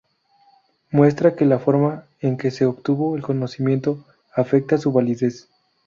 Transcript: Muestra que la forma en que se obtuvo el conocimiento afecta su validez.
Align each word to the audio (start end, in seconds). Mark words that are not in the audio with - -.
Muestra 0.89 1.35
que 1.35 1.45
la 1.45 1.59
forma 1.59 2.07
en 2.21 2.35
que 2.35 2.49
se 2.49 2.65
obtuvo 2.65 3.15
el 3.15 3.21
conocimiento 3.21 4.03
afecta 4.33 4.79
su 4.79 4.91
validez. 4.91 5.47